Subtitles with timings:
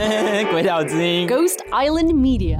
[0.50, 2.58] 鬼岛之音，Ghost Island Media。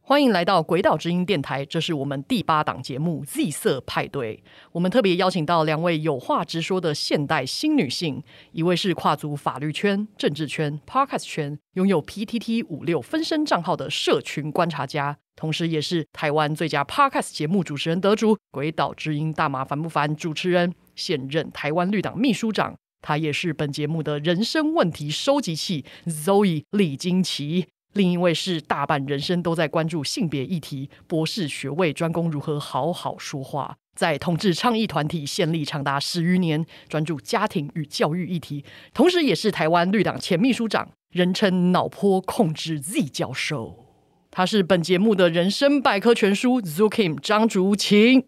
[0.00, 4.36] 欢迎来到鬼岛之音电台，这是我们第八档节目《Z 色派对》。
[4.70, 8.22] 我们特别邀请到两位有话直说的现代新女性，
[8.52, 22.76] 一位是跨足法律圈、政治圈、Podcast 圈，拥有 PTT 五六分身账号的社群观察家，同时也是台湾最佳 Podcast 节目主持人得主《鬼岛之音》大麻烦不烦主持人，现任台湾绿党秘书长。
[23.00, 27.66] 他也是本节目的人生问题收集器 Zoe 李菁琪。
[27.94, 43.86] 另一位是大半人生都在关注性别议题，博士学位专攻如何好好说话，在同志倡议团体献力长达十余年，专注家庭与教育议题，同时也是台湾绿党前秘书长，人称脑波控制 Z 教授。
[44.30, 48.26] 他是本节目的人生百科全书 Zookim 张竹晴。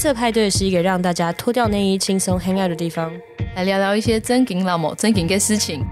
[0.00, 3.12] 色派对是一个让大家脱掉内衣、轻松 hang out 的地方，
[3.54, 5.84] 来聊聊一些真金老母、真金的事情。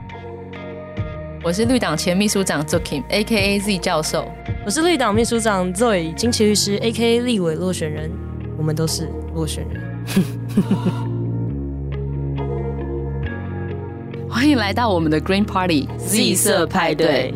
[1.45, 3.61] 我是绿党前秘书长 Zookim，A.K.A.
[3.61, 4.27] Z 教授。
[4.65, 7.20] 我是绿党秘书长 Zoe 金奇律师，A.K.A.
[7.20, 8.11] 立委落选人。
[8.56, 9.83] 我们都是落选人。
[14.27, 17.34] 欢迎来到我们的 Green Party Z 色派对。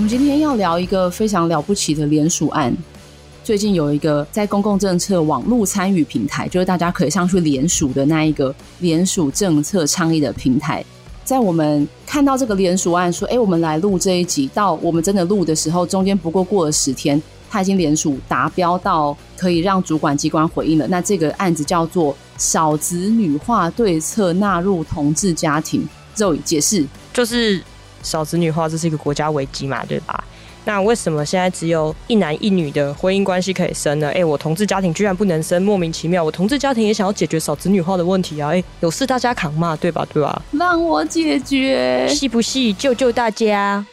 [0.00, 2.74] 我们今天要聊一个非常了不起的联署案。
[3.44, 10.82] 最近有一个在公共政策网络参与平台，就是大家可以上去联署的那一个联署政策倡议的平台。
[11.22, 20.88] 在我们看到这个联署案，说：“哎，我们来录这一集。”到我们真的录的时候，中间不过过了十天，他已经联署达标到可以让主管机关回应了。
[20.88, 25.86] 那这个案子叫做“少子女化对策纳入同志家庭”。
[26.16, 27.62] 肉以解释，就是。
[28.02, 30.22] 少子女化，这是一个国家危机嘛，对吧？
[30.64, 34.10] 那为什么现在只有一男一女的婚姻关系可以生呢？
[34.10, 36.22] 哎，我同志家庭居然不能生，莫名其妙。
[36.22, 38.50] 我同志家庭也想要解决少子女化的问题啊！
[38.50, 40.06] 哎，有事大家扛嘛，对吧？
[40.12, 40.42] 对吧？
[40.52, 42.72] 让我解决，是不是？
[42.74, 43.84] 救救大家！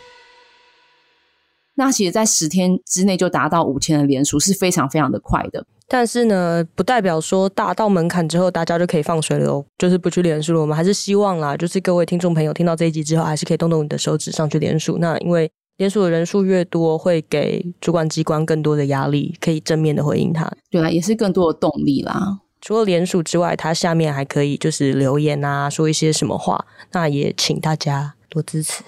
[1.75, 5.65] 那其实，在十天之内就达到五千的连署，是非常非常的快的。
[5.89, 10.59] 但是呢，不代表说达到门槛之后大家就可以放水了哦，就是不去连署了。
[10.59, 14.97] 我们还是希望啦，就是各位听众朋友听到这一集之后，还是可以动动你的手指上去连署。
[14.99, 20.51] 那因为连署的人数越多，会给主管机关更多的压力，可以正面的回应他。
[20.69, 22.39] 对啊，也是更多的动力啦。
[22.59, 26.65] 除了连署之外，它下面还可以就是留言啊，说一些什么话。
[26.91, 28.83] 那也请大家多支持。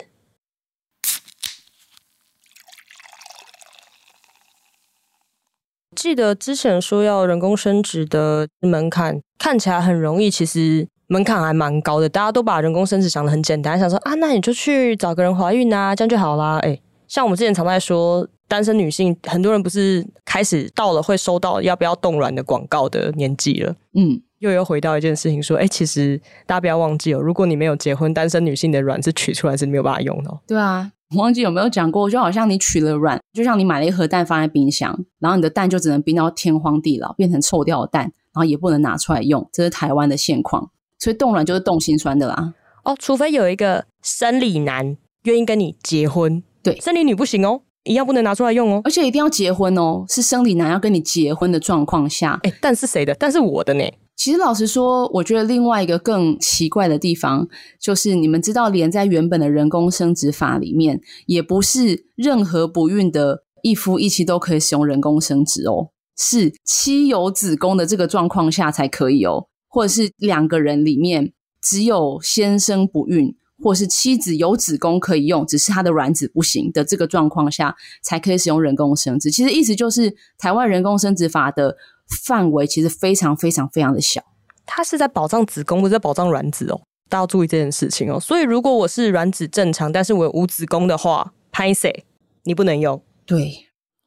[5.95, 12.07] 记得之前说要人工生殖的门槛看起来很容易，其实门槛还蛮高的。
[12.07, 16.57] 大家都把人工生殖想得很简单，想说啊，那你就去找个人怀孕啊，这样就好啦。
[16.59, 23.75] 诶，像我们之前常在说，单身女性很多人不是开始到了会收到要不要冻卵的广告的年纪了。
[23.95, 30.39] 嗯，又又回到一件事情，说，诶，其实大家不要忘记哦，如果你没有结婚，单身女性的卵是取出来是没有办法用的哦。
[30.47, 30.91] 对啊。
[31.15, 40.69] 我忘记有没有讲过，就好像你取了卵，就像你买了一盒蛋放在冰箱，然后你的蛋就只能冰到天荒地老，变成臭掉的蛋，然后也不能拿出来用，这是台湾的现况。
[40.99, 42.53] 所以冻卵就是冻心酸的啦。
[42.83, 52.39] 哦，除非有一个生理男愿意跟你结婚，对，生理女不行哦，一样不能拿出来用哦，而且一定要结婚哦，是生理男要跟你结婚的状况下。
[52.43, 53.15] 诶，蛋是谁的？
[53.15, 53.83] 蛋是我的呢。
[54.19, 57.47] 其实老实说，我觉得另外一个更奇怪的地方，
[57.79, 71.31] 就是你们知道，连在原本的人工生殖法里面，也不是任何不孕的一夫一妻都可以使用人工生殖哦，是妻有子宫的这个状况下才可以哦，或者是两个人里面
[71.63, 79.31] 只有先生不孕，或是妻子有子宫可以用，只是他的卵子不行的这个状况下，才可以使用人工生殖。
[79.31, 81.77] 其实意思就是，台湾人工生殖法的。
[82.25, 84.21] 范围其实非常非常非常的小，
[84.65, 86.81] 它是在保障子宫，不是在保障卵子哦。
[87.09, 88.19] 大家要注意这件事情哦。
[88.19, 92.05] 所以如果我是卵子正常，但是我有无子宫的话，拍谁
[92.43, 93.01] 你不能用。
[93.25, 93.51] 对，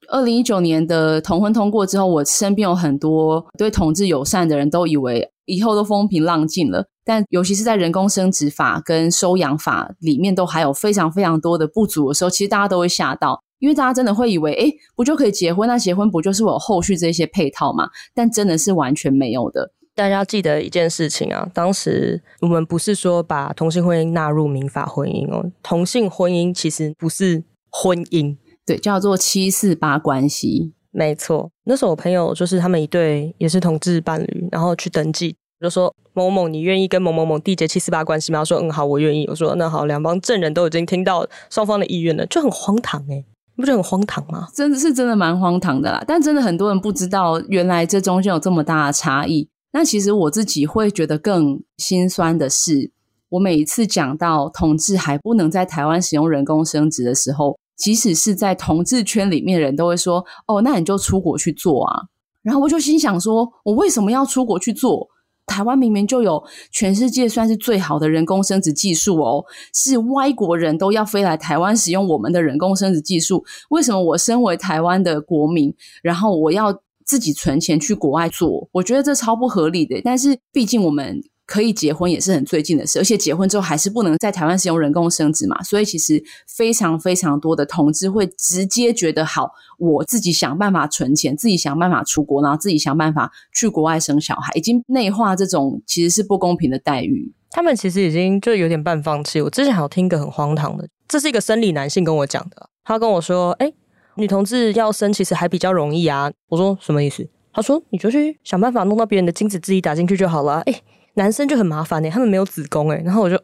[0.08, 13.42] 二零一九年的同婚通过之后，我身边有很多对同志友善的人都以为以后都风平浪静了，但尤其是在人工生殖法跟收养法里面，都还有非常非常多的不足的时候，其实大家都会吓到。
[13.62, 15.68] 因为大家真的会以为，哎，不就可以结婚？
[15.68, 17.88] 那结婚不就是我有后续这些配套吗？
[18.12, 19.70] 但真的是完全没有的。
[19.94, 28.36] 大家要记得一件事情啊，当时我们不是说把同性婚姻纳入民法婚姻哦，同性婚姻其实不是婚姻，
[28.66, 30.72] 对，叫做七四八关系。
[30.90, 35.36] 没错，那时候我朋友就是他们一对也是同志伴侣，然后去登记。
[35.60, 38.40] 就说某某某，你愿意跟某某某缔结七四八关系吗？
[38.40, 39.24] 他说嗯好，我愿意。
[39.28, 43.24] 我说那好，两方证人都已经听到双方的意愿了，就很荒唐诶、欸、你
[43.62, 44.48] 不觉得很荒唐吗？
[44.52, 46.02] 真的是真的蛮荒唐的啦。
[46.06, 49.48] 但真的很多人不知道，原来这中间有这么大的差异。
[49.72, 52.90] 那其实我自己会觉得更心酸的是，
[53.30, 62.02] 我每一次讲到同志还不能在台湾使用人工生殖的时候，即使是在同志圈里面的人都会说：“哦，那你就出国去做啊。”
[62.42, 65.08] 然后我就心想说：“我为什么要出国去做？
[65.46, 69.44] 台湾明明就有全世界算是最好的人工生殖技术哦，
[69.74, 76.72] 是外国人都要飞来台湾使用我们的人工生殖技术，为什么我身为台湾的国民，然后我要？”
[77.04, 80.00] 自己存钱去国外做，我觉得这超不合理的。
[80.04, 97.32] 但是毕竟我们可以结婚也是很最近的事，而且结婚之后还是不能在台湾使用人工生殖嘛，所以其实非常非常多的同志会直接觉得好，我自己想办法存钱，自己想办法出国，然后自己想办法去国外生小孩，已经内化这种其实是不公平的待遇。
[97.50, 99.40] 他们其实已经就有点半放弃。
[99.40, 103.72] 我之前还有听一个很荒唐的，这是一个生理男性跟我讲的，他跟我说，哎。
[104.16, 106.30] 女同志要生其实还比较容易啊！
[106.50, 107.26] 我说什么意思？
[107.50, 110.60] 他说你就去想办法弄到别人的精子自己打进去就好了。
[110.66, 110.82] 哎，
[111.14, 112.96] 男生就很麻烦呢、他们没有子宫哎。
[113.04, 113.38] 然后我就，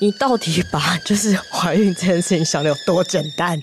[0.00, 3.56] 你到底把就是怀孕这件事情想得有多简单？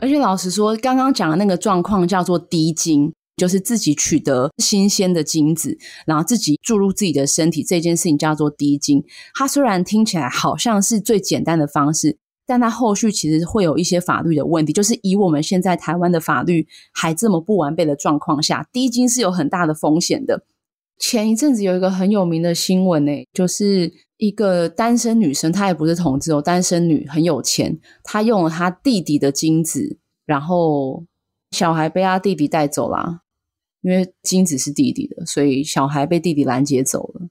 [0.00, 5.76] 而且老实说，刚刚讲的那个状况叫做滴精，就是自己取得新鲜的精子，
[6.06, 9.04] 然后自己注入自己的身体，这件事情叫做滴精。
[9.34, 12.16] 它虽然听起来好像是最简单的方式。
[12.48, 20.46] 但它后续其实会有一些法律的问题，就是以我们现在台湾的法律还这么不完备的状况下，滴精是有很大的风险的。
[20.98, 31.04] 前一阵子有一个很有名的新闻呢，就是一个单身女生，她也不是同志哦，单身女很有钱，她用了她弟弟的精子，然后
[31.50, 33.20] 小孩被她弟弟带走啦，
[33.82, 37.28] 因为精子是弟弟的，所以小孩被弟弟拦截走了。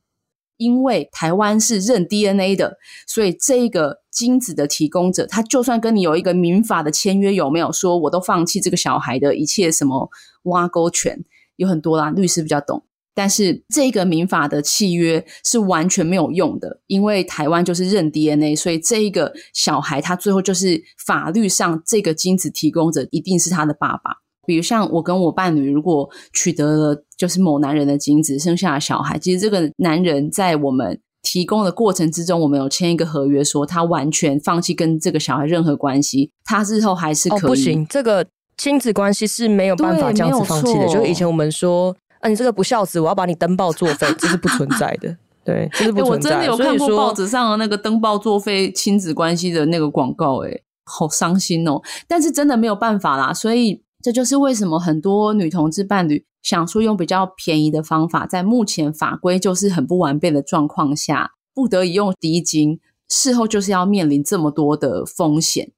[0.57, 2.77] 因为台湾是认 DNA 的，
[3.07, 10.09] 所以这个精子的提供者，他就算跟你有一个民法的签约，有没有说我都放弃这个小孩的一切什么
[10.44, 11.24] 挖沟权，
[11.56, 12.83] 有很多啦，律师比较懂。
[13.13, 24.18] 但是这个民法的契约是完全没有用的，因为台湾就是认 DNA，所以这一个小孩他最后就是法律上这个精子提供者一定是他的爸爸。
[24.48, 37.40] 比如像我跟我伴侣，如果取得了就是某男人的精子，生下了小孩，其实这个男人在我们提供的过程之中，我们有签一个合约，说他完全放弃跟这个小孩任何关系，他日后还是可以。
[37.40, 40.88] 哦，不行，这个亲子关系是没有办法这样子放弃的。
[40.88, 45.14] 就以前我们说，啊，你这个不孝子，我要把你登报作废，这是不存在的。
[45.44, 46.30] 对，这是不存在。
[46.30, 51.82] 欸，我真的有看过报纸上的那个登报作废亲子关系的那个广告，欸，诶好伤心哦。
[52.08, 53.84] 但是真的没有办法啦，所以。
[54.04, 62.80] 这就是为什么很多女同志伴侣想说用比较便宜的方法，在目前法规就是很不完备的状况下，不得已用滴精，
[63.10, 65.72] 事后就是要面临这么多的风险。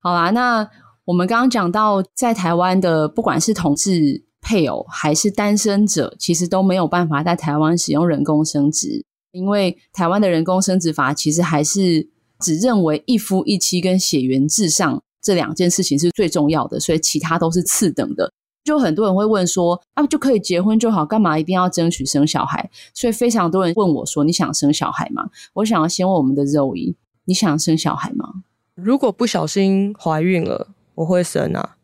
[0.00, 0.68] 好啦，那
[1.04, 12.10] 我们刚刚讲到，在台湾的不管是同志配偶还是单身者，其实都没有办法在台湾使用人工生殖，因为台湾的人工生殖法其实还是。
[12.42, 18.32] 只认为一夫一妻跟血缘至上这两件事情是最重要的，所以其他都是次等的。
[18.64, 26.94] 就很多人会问说：“啊，就可以结婚就好，干嘛一定要争取生小孩？”所以非常多人问我说：“你想生小孩吗？”我想要先问我们的 Zoe：“
[27.24, 28.44] 你想生小孩吗？”
[28.76, 31.76] 如果不小心怀孕了，我会生啊。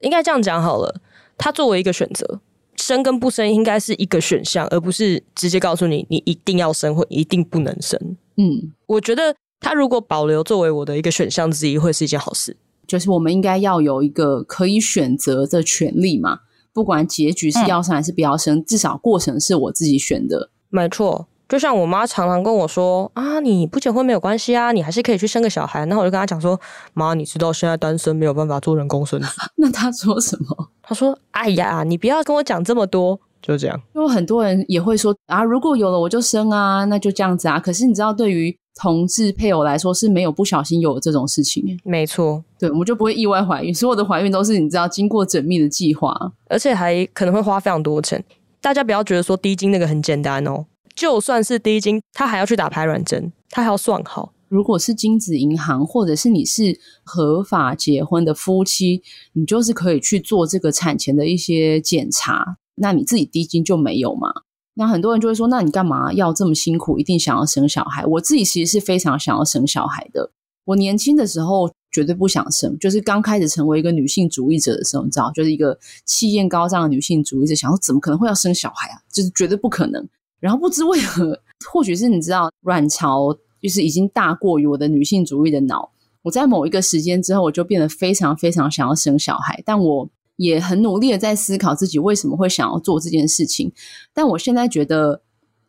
[0.00, 1.00] 应该这样讲好了，
[1.36, 2.40] 他作为一个选择，
[2.76, 8.16] 生跟不生应该是一个选项，而不是直接告诉你你一定要生或一定不能生。
[8.36, 9.34] 嗯，我觉得。
[9.62, 12.56] 他如果保留作为我的一个选项之一，会是一件好事。
[12.86, 16.40] 就是我们应该要有一个可以选择的权利嘛，
[16.74, 20.50] 不管结局是要生还是不要生，嗯、至少过程是我自己选的。
[20.68, 25.86] 没错，就像我妈常常跟我说啊，你不结婚没有关系啊，你还是可以去生个小孩。
[25.86, 26.60] 那我就跟她讲说，
[26.92, 29.28] 妈，你知道现在单身没有办法做人工生殖。
[29.56, 30.68] 那她说什么？
[30.82, 33.80] 她说，哎呀，你不要跟我讲这么多，就这样。
[33.94, 37.60] 因为很多人也会说啊，如果有了我就生啊，那就这样子啊。
[37.60, 46.14] 可是你知道，对于同志配偶来说是没有不小心有这种事情，没错，对，我们就不会意外怀孕，所有的怀孕都是你知道经过缜密的计划，
[46.48, 48.22] 而且还可能会花非常多钱。
[48.60, 50.64] 大家不要觉得说低精那个很简单哦，
[50.94, 54.32] 就算是低精，他还要去打排卵针，他还要算好。
[54.48, 59.02] 如果是精子银行，或者是你是合法结婚的夫妻，
[59.32, 64.28] 你就是可以去做这个产前的一些检查，那你自己低精就没有嘛？
[64.74, 66.98] 那很多人就会说：“那你干嘛要这么辛苦？
[66.98, 70.30] 一定想要生小孩？”我自己其实是非常想要生小孩的。
[70.64, 72.78] 我年轻的时候绝对不想生。
[72.78, 78.96] 就是刚开始成为一个女性主义者的时候，你知道，就是一个气焰高涨的女性主义者，想说怎么可能会要生小孩啊？
[79.12, 80.08] 就是绝对不可能。
[80.40, 81.38] 然后不知为何，
[81.70, 85.90] 或许是你知道，卵巢就是已经大过于我的女性主义的脑。
[86.22, 93.72] 我在某一个时间之后，我就变得非常非常想要生小孩，但我也很努力的在思考自己为什么会想要做这件事情。
[94.12, 95.22] 但我现在觉得，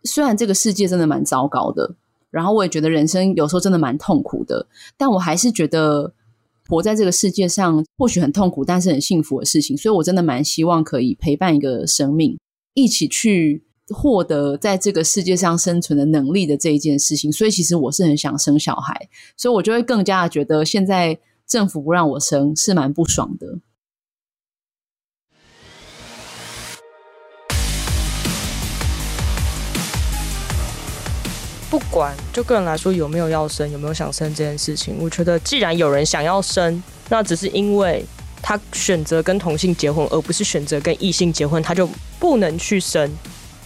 [0.03, 1.96] 虽然这个世界真的蛮糟糕的。
[2.32, 4.65] 然后我也觉得人生有时候真的蛮痛苦的，
[4.98, 6.12] 但我还是觉得
[6.67, 9.77] 活在这个世界上或许很痛苦，但是很幸福的事情。
[9.77, 12.39] 所以我真的蛮希望可以陪伴一个生命，
[12.74, 17.32] 一起去获得在这个世界上生存的能力的这一件事情。
[17.32, 23.60] 所以其实我是很想生小孩，所以我就会更加的觉得现在政府不让我生是蛮不爽的。
[31.74, 38.06] 不管就个人来说有没有要生，有没有想生这件事情，我觉得既然有人想要生，那只是因为
[38.44, 41.89] 他选择跟同性结婚，而不是选择跟异性结婚，他就
[42.20, 43.10] 不能去生，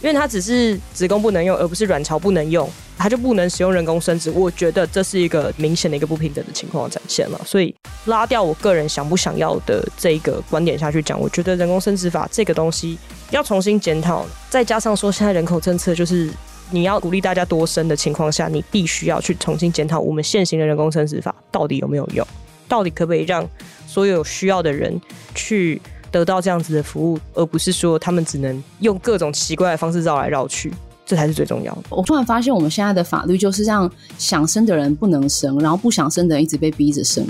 [0.00, 4.30] 因为他只是子宫不能用，而不是卵巢不能用，他就不能使用人工生殖。
[4.30, 7.38] 我觉得这是一个明显的一个不平等的情况展现了。
[7.44, 7.74] 所以
[8.06, 12.98] 拉掉我个人想不想要的这个观点下去讲，我觉得人工生殖法这个东西
[13.32, 16.30] 要重新检讨，再加上说现在人口政策就是。
[16.70, 22.26] 你要鼓励大家多生的情况下，你必须要去重新检讨我们现行的人工生殖法到底有没有用，
[22.68, 23.48] 到底可不可以让
[23.86, 25.00] 所有需要的人
[25.34, 30.72] 去得到这样子的服务，而不是说他们只能用各种奇怪的方式绕来绕去，
[31.06, 31.82] 这才是最重要的。
[31.88, 37.26] 我突然发现，我们现在的法律就是让想生的人不能生，然后不想生的人一直被逼着生，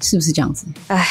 [0.00, 0.66] 是不是这样子？
[0.88, 1.06] 唉，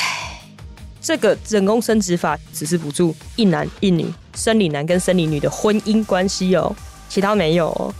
[1.02, 6.76] 这个人工生殖法只是补助一男一女生理男跟生理女的婚姻关系哦。
[7.14, 7.94] 其他没有、哦，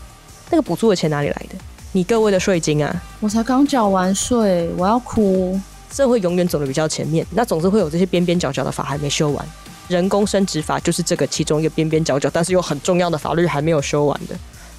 [0.50, 1.54] 那个补助的钱哪里来的？
[1.92, 3.02] 你各位的税金啊！
[3.20, 5.56] 我才刚缴完税，我要哭。
[5.92, 9.46] 社会永远走得比较前面，那总是会有这些边边角角的法还没修完。
[9.86, 14.34] 人工生殖法就是这个其中一个边边角角，但是又很重要的法律还没有修完的。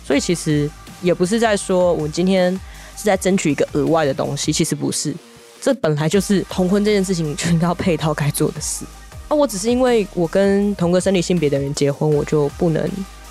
[0.05, 0.69] 所以其实
[1.01, 2.51] 也不是在说我们今天
[2.97, 5.15] 是在争取一个额外的东西，其实不是。
[5.61, 8.83] 这本来就是同婚这件事情就应该配套该做的事。
[9.29, 12.85] 啊，我只是因为我跟同个生理性别的人结婚，我就不能。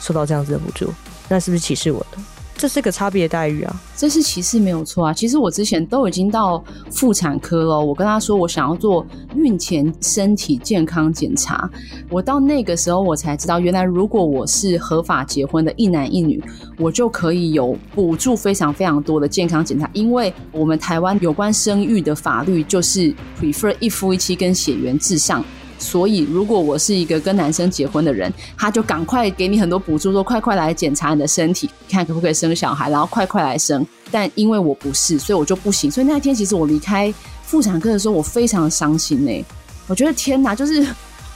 [0.05, 0.93] 受到这样子的补助，
[1.31, 2.19] 那是不是歧视我的？
[2.57, 3.83] 这是个差别待遇啊！
[3.97, 5.13] 这是歧视没有错啊！
[5.13, 11.69] 其实我之前都已经到妇产科了，我跟他说我想要做孕前身体健康检查，
[12.09, 16.41] 我到那个时候我才知道，原来如果我是合法结婚的一男一女，
[16.79, 25.45] 我就可以有补助非常非常多的健康检查，因为我们台湾有关生育的法律就是 prefer 一夫一妻跟血缘至上。
[25.79, 33.87] 所以，如果我是一个跟男生结婚的人，他就赶快给你很多补助，说快快来检查你的身体，看可不可以生小孩，然后快快来生。
[34.11, 35.91] 但因为我不是，所以我就不行。
[35.91, 37.13] 所以那天，其实我离开
[37.43, 39.45] 妇产科的时候，我非常伤心呢。
[39.87, 40.87] 我觉得天哪，就是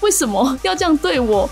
[0.01, 1.49] 为什么要这样对我？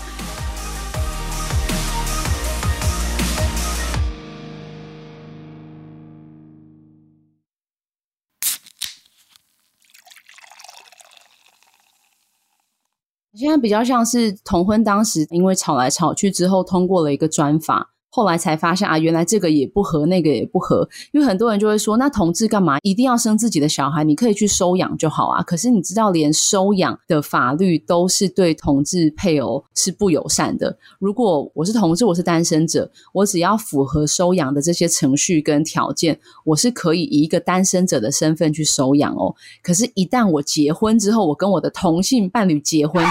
[13.37, 20.89] 现在比较像是同婚，当时因为吵来吵去之后通过了一个专法，后来才发现啊，原来这个也不合，那个也不合。
[21.11, 24.03] 因为很多人就会说，那同志干嘛一定要生自己的小孩？
[24.03, 25.43] 你可以去收养就好啊。
[25.43, 30.75] 可是你知道，连收养的法律都是对同志配偶是不友善的。
[30.97, 39.35] 如果我是同志，我是单身者，我只要符合收养的这些程序跟条件，我是可以以一个单身者的身份去收养哦。
[39.61, 43.05] 可是，一旦我结婚之后，我跟我的同性伴侣结婚。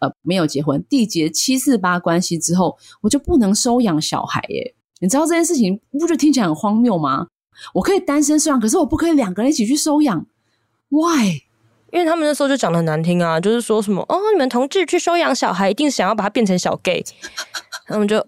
[0.00, 4.74] 呃，没有结婚，缔结七四八关系之后，我就不能收养小孩耶。
[5.00, 7.28] 你知道这件事情，不觉得听起来很荒谬吗？
[7.74, 10.26] 我可以单身收养，可是我不可以两个人一起去收养。
[10.88, 11.42] Why？
[11.92, 17.04] 因为他们那时候就讲的很难听啊，就是说什么哦，你们同志去收养小孩，一定想要把他变成小 gay。
[17.86, 18.24] 他们就，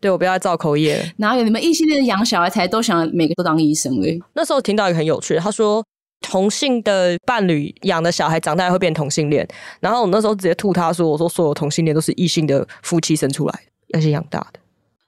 [0.00, 1.14] 对，我不要再造口业。
[1.18, 4.20] 哪有你们异性恋养小孩才都想每个都当医生嘞？
[4.34, 5.84] 那时候听到一个很有趣的，他说。
[6.22, 9.46] 同性的伴侣养的小孩长大会变同性恋，
[9.80, 13.52] 然后我那时候直接吐他说：“我说所有同性恋都是异性的夫妻生出来
[13.88, 14.60] 的，而且养大的。”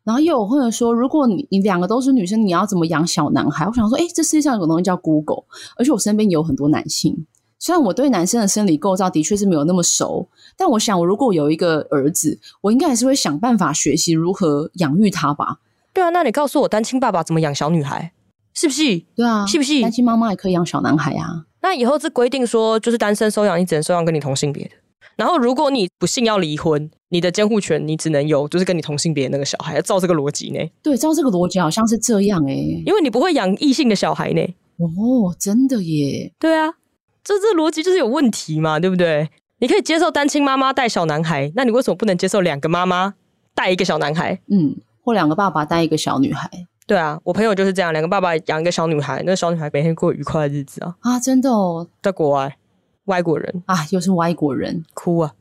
[0.04, 3.66] 然后又有或者说，如果你你两个都是女生，你要怎么养小男孩？
[3.66, 5.44] 我想说，哎，这世界上有个东西叫 Google，
[5.78, 7.26] 而且我身边有很多男性。
[7.58, 10.28] 虽然我对男生的生理构造的确是没有那么熟，
[10.58, 15.60] 但我想，我如果有一个儿子，我应该还是会想办法学习如何养育他吧。
[15.94, 18.12] 对啊，那你告诉我，单亲爸爸怎么养小女孩？
[18.54, 18.98] 是不是？
[19.16, 19.80] 对啊，是不是？
[19.82, 21.44] 单亲妈妈也可以养小男孩啊。
[21.62, 24.70] 那以后这规定说，就是单身收养，你只能收养跟你同性别的。
[25.16, 30.58] 然后如果你不幸要离婚，你的监护权你只能有就是跟你同性别的那个小孩，照这个逻辑呢？
[30.82, 34.40] 对，照这个逻辑好像是这样哎、欸、因为你不会养异性的小孩呢。
[34.78, 36.32] 哦，真的耶？
[36.38, 36.74] 对啊，
[37.22, 39.30] 这这逻辑就是有问题嘛，对不对？
[39.60, 43.14] 你可以接受单亲妈妈带小男孩，那你为什么不能接受两个妈妈
[43.54, 44.40] 带一个小男孩？
[44.50, 46.50] 嗯，或两个爸爸带一个小女孩？
[46.86, 50.94] 对啊，我朋友就是这样，两个爸爸养一个小女孩，那个小女孩每天过愉快的日子啊。
[51.00, 52.58] 啊，真的哦，在国外，
[53.06, 53.62] 外国人。
[53.64, 55.34] 啊，又是外国人，哭啊！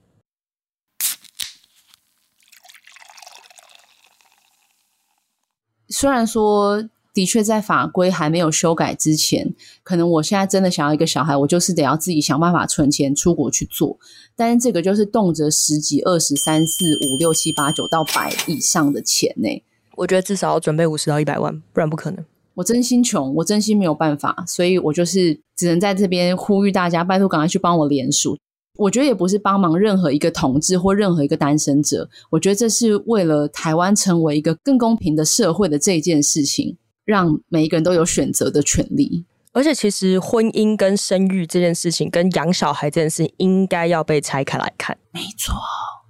[5.89, 13.99] 虽然说，的确在法规还没有修改之前，可能我现在真的想要一个小孩，我就是得要自己想办法存钱出国去做，
[14.37, 19.61] 但是这个就是动辄十几、二十、三四、五、六、七、八、九到百以上的钱呢。
[19.95, 22.23] 我觉得至少要准备五十到一百万，不然不可能。
[22.55, 28.37] 我真心穷，我真心没有办法，所以我就是只能在这边呼吁大家，拜托赶快去帮我联署。
[28.77, 39.25] 我觉得也不是帮忙任何一个同志或任何一个单身者，我觉得这是为了台湾成为一个更公平的社会的这件事情，让每一个人都有选择的权利。
[39.51, 44.97] 而且，其实婚姻跟生育这件事情，跟养小孩这件事情，应该要被拆开来看。
[45.11, 45.53] 没错，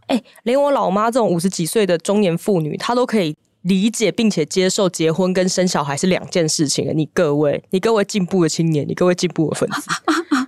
[0.08, 3.36] 哎，连我老妈这种五十几岁的中年妇女，她都可以。
[3.64, 6.92] 理解并且接受结婚跟生小孩是两件事情。
[6.96, 9.90] 你各位，你各位进步的青年，你各位进步的粉丝，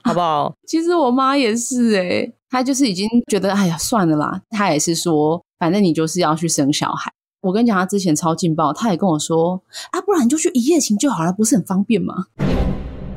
[0.03, 0.53] 好不好？
[0.67, 4.41] 其实我妈也是诶、欸、她就是已经觉得，哎呀，算了啦。
[4.49, 7.11] 她也是说，反正你就是要去生小孩。
[7.41, 12.25] 我跟你讲，她之前超劲爆，她也跟我说，啊，不然你就去一夜情就好了，不是很方便吗？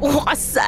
[0.01, 0.63] 哇塞，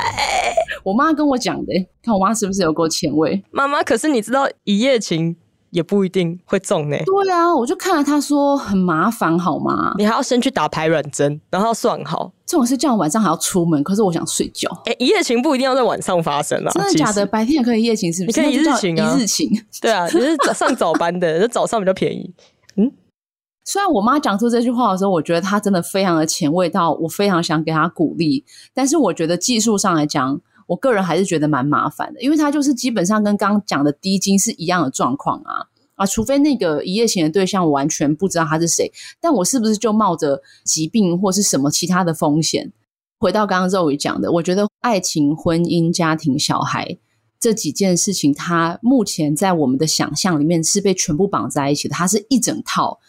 [0.83, 1.73] 我妈跟我讲的，
[2.03, 3.41] 看我妈是不是有够前卫？
[3.53, 5.37] 妈妈，可是你知道一夜情？
[5.71, 6.97] 也不一定会中呢。
[7.05, 9.95] 对啊，我就看了他说很麻烦，好吗？
[9.99, 12.33] 你还要先去打排卵针，然后算好。
[12.45, 14.69] 这种事叫我晚上还要出门，可是我想睡觉。
[14.85, 16.71] 哎，一夜情不一定要在晚上发生啊。
[16.73, 17.25] 真的假的？
[17.25, 18.41] 白天也可以一夜情，是不是？
[18.41, 19.49] 你可以一日情啊，一日情。
[19.81, 22.35] 对啊，你是上早班的，那早上比较便宜。
[22.75, 22.91] 嗯，
[23.65, 28.45] 虽然我妈讲出这句话的时候，我觉得她真的非常的前卫，到我非常想给她鼓励。
[28.75, 42.73] 但是我觉得技术上来讲，我个人还是觉得蛮麻烦的，因为他就是基本上跟刚刚讲的低精是一样的状况啊啊，除非那个一夜情的对象完全不知道他是谁，但我是不是就冒着疾病或是什么其他的风险？
[43.19, 46.97] 回到刚刚肉宇讲的，我觉得爱情、婚姻、家庭、小孩
[47.41, 53.01] 这几件事情，它目前在我们的想象里面是被全部绑在一起的，它是一整套，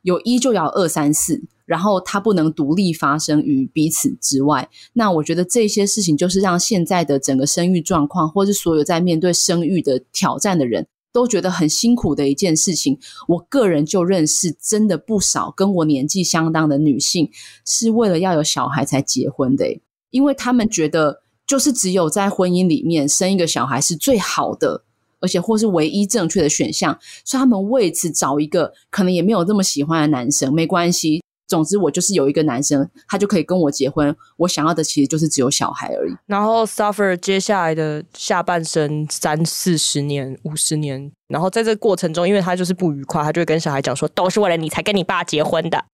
[0.00, 1.42] 有一就要二三四。
[1.70, 4.68] 然后它不能独立发生于彼此之外。
[4.92, 12.98] 那我觉得这些事情就是让现在的整个生育状况，或是所有在面对生育的挑战的人都觉得很辛苦的一件事情。
[13.28, 17.30] 我个人就认识真的不少跟我年纪相当的女性，
[17.64, 19.64] 是为了要有小孩才结婚的，
[20.10, 24.82] 因为他们觉得就是只有在婚姻里面生一个小孩是最好的，
[25.20, 31.22] 而且或是唯一正确的选项，所以他们为此找一个可能也没有这么喜欢的男生，没关系。
[31.50, 34.14] 总之，我就是有一个男生，他就可以跟我结婚。
[34.36, 36.12] 我想要的其实就是只有小孩而已。
[36.26, 45.84] 然后 suffer 接下来的下半生三四十年、五十年，然后在这个过程中，因为他就是不愉快，他就会跟小孩讲说：“都是为了你才跟你爸结婚的。”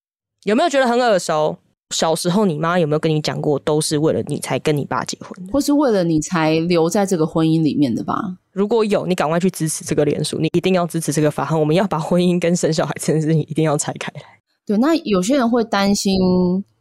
[0.45, 1.57] 有没有觉得很耳熟？
[1.95, 8.37] 小时候你妈有没有跟你讲过，都是为了你才跟你爸结婚，或是为了你才留在这个婚姻里面的吧？
[8.51, 11.59] 如果有，你赶快去支持这个联署，你一定要支持这个法案。
[11.59, 14.23] 我们要把婚姻跟生小孩这件事情一定要拆开来。
[14.67, 16.19] 对，那有些人会担心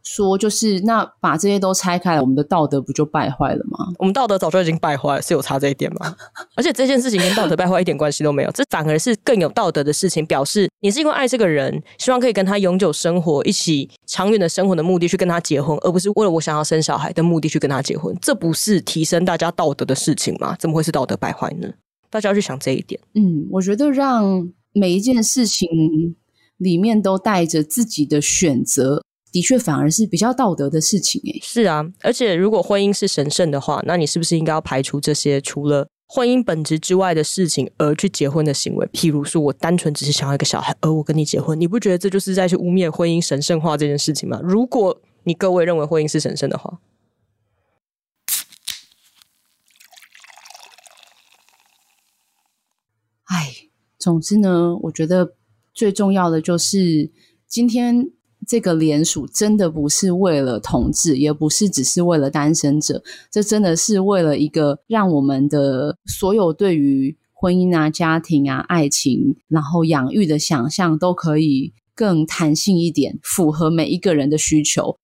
[0.02, 3.86] 说，就是那把这些都拆开了，我们的道德不就败坏了吗？
[4.00, 6.16] 我们道德早就已经败坏了，是有差这一点吗？
[6.56, 18.12] 而且这件事情跟道德败坏一点关系都没有，这反而是更有道德的事情，表示你是因为爱这个人，希望可以跟他永久生活，一起长远的生活的目的去跟他结婚，而不是为了我想要生小孩的目的去跟他结婚。
[18.20, 20.56] 这不是提升大家道德的事情吗？
[20.58, 21.68] 怎么会是道德败坏呢？
[22.10, 23.00] 大家要去想这一点。
[23.14, 25.68] 嗯，我觉得让每一件事情。
[26.56, 31.38] 里面都带着自己的选择，的确反而是比较道德的事情诶。
[31.42, 38.86] 是啊，而且如果婚姻是神圣的话，那你是不是应该要排除这些除了婚姻本质之外的事情而去结婚的行为？
[38.92, 44.40] 譬如说我单纯只是想要一个小孩，而我跟你结婚，你不觉得这就是在去污蔑婚姻神圣化这件事情吗？
[44.42, 46.78] 如果你各位认为婚姻是神圣的话，
[53.24, 55.35] 哎，总之呢，我觉得。
[55.76, 57.12] 最重要的就是，
[57.46, 58.10] 今天
[58.48, 74.96] 这个联署真的不是为了同志，也不是只是为了单身者，这真的是为了一个让我们的所有对于婚姻啊、家庭啊、爱情，然后养育的想象都可以更弹性一点，符合每一个人的需求。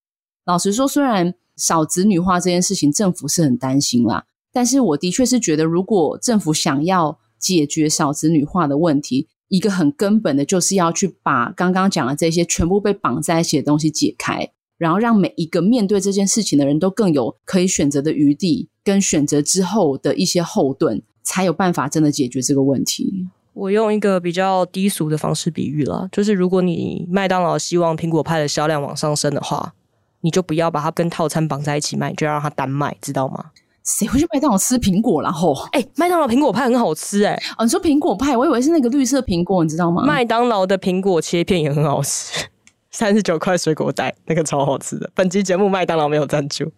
[0.46, 7.18] 老实说，虽然少子女化这件事情政府是很担心啦，但是我的确是觉得，如果政府想要。
[7.42, 23.28] 解决少子女化的问题，一个很根本的，就是要去把刚刚讲的这些全部被绑在一起的东西解开，然后让每一个面对这件事情的人都更有可以选择的余地，跟选择之后的一些后盾，才有办法真的解决这个问题。
[23.52, 29.74] 我用一个比较低俗的方式比喻了，就是如果你麦当劳希望苹果派的销量往上升的话，
[30.22, 33.50] 你就不要把它跟套餐绑在一起卖，就要让它单卖，知道吗？
[33.84, 35.22] 谁会去麦当劳吃苹果？
[35.22, 40.04] 然后，哎、欸，麦当劳苹果派很好吃、欸，哎，哦，你说苹果派，我以为是那个绿色苹果，你知道吗？
[40.04, 42.46] 麦当劳的苹果切片也很好吃，
[42.90, 45.10] 三十九块水果袋，那个超好吃的。
[45.14, 46.70] 本期节目麦当劳没有赞助。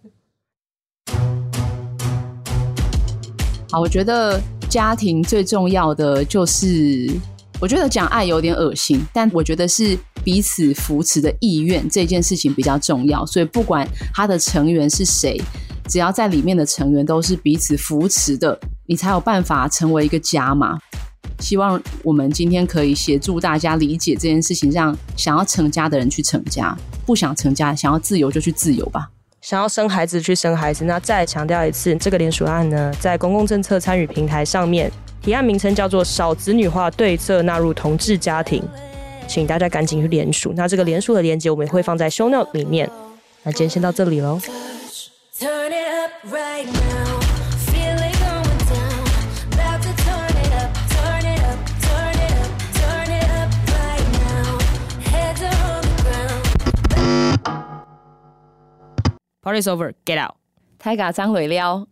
[3.71, 4.41] 好，我觉得。
[4.71, 7.09] 家庭最重要的就是，
[7.61, 13.25] 我觉得讲爱有点恶心，但我觉得是彼此扶持的意愿这件事情比较重要。
[13.25, 15.41] 所以不管他的成员是谁，
[15.89, 20.79] 只要在里面的成员都是彼此扶持的，你才有办法成为一个家嘛。
[21.41, 29.09] 希望我们今天可以协助大家理解这件事情，让想要成家的人去成家，不想成家想要自由就去自由吧。
[29.41, 34.91] 想要生孩子去生孩子，那再强调一次，这个联署案呢，在公共政策参与平台上面，
[35.25, 38.63] 提案名称叫做“少子女化对策纳入同志家庭”，
[39.27, 40.53] 请大家赶紧去联署。
[40.55, 42.87] 那这个联署的链接我们也会放在 show note 里面。
[43.43, 44.39] 那今天先到这里喽。
[59.43, 60.37] Party's over, get out！
[60.79, 61.87] 太嘎张尾撩。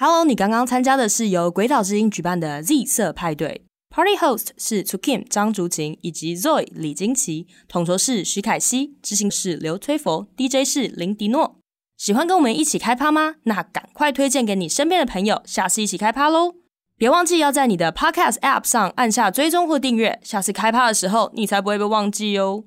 [0.00, 11.56] Hello，你刚刚参加的是由鬼岛之音举办的 Z 色派对，Party host 是 Tsukim 张竹琴以及 Zoe 李金奇，统筹是徐凯熙，执行是刘崔佛，DJ 是林迪诺。
[11.96, 13.34] 喜欢跟我们一起开趴吗？
[13.42, 16.54] 那赶快推荐给你身边的朋友，下次一起开趴喽！
[16.96, 22.62] 别忘记要在你的 Podcast App 上按下追踪或订阅，下次开趴的时候你才不会被忘记哦。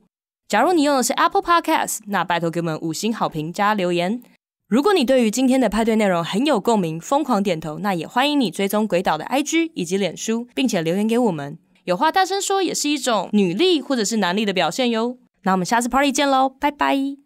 [0.50, 4.22] 假如你用的是 Apple Podcast，那拜托给我们五星好评加留言。
[4.72, 11.58] 如果你对于今天的派对内容很有共鸣，疯狂点头，那也欢迎你追踪鬼岛的 IG 以及脸书，并且留言给我们。
[11.84, 15.18] 有话大声说也是一种女力或者是男力的表现哟。
[15.44, 17.21] 那我们下次 Party 见喽，拜拜。